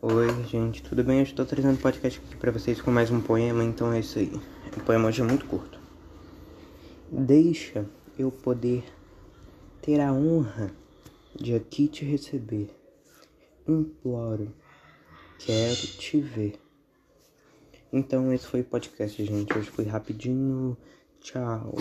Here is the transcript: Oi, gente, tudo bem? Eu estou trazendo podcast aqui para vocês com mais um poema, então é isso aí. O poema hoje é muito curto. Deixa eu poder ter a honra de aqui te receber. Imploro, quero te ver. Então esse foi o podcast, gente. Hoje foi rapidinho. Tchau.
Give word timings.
Oi, 0.00 0.44
gente, 0.44 0.80
tudo 0.80 1.02
bem? 1.02 1.18
Eu 1.18 1.24
estou 1.24 1.44
trazendo 1.44 1.76
podcast 1.80 2.20
aqui 2.20 2.36
para 2.36 2.52
vocês 2.52 2.80
com 2.80 2.88
mais 2.88 3.10
um 3.10 3.20
poema, 3.20 3.64
então 3.64 3.92
é 3.92 3.98
isso 3.98 4.20
aí. 4.20 4.30
O 4.76 4.80
poema 4.84 5.08
hoje 5.08 5.22
é 5.22 5.24
muito 5.24 5.44
curto. 5.46 5.80
Deixa 7.10 7.84
eu 8.16 8.30
poder 8.30 8.84
ter 9.82 10.00
a 10.00 10.12
honra 10.12 10.70
de 11.34 11.52
aqui 11.52 11.88
te 11.88 12.04
receber. 12.04 12.70
Imploro, 13.66 14.54
quero 15.40 15.74
te 15.74 16.20
ver. 16.20 16.60
Então 17.92 18.32
esse 18.32 18.46
foi 18.46 18.60
o 18.60 18.64
podcast, 18.64 19.24
gente. 19.24 19.58
Hoje 19.58 19.68
foi 19.68 19.84
rapidinho. 19.84 20.76
Tchau. 21.20 21.74